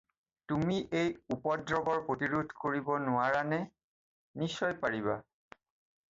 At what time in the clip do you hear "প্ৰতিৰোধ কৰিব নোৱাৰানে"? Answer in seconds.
2.07-3.59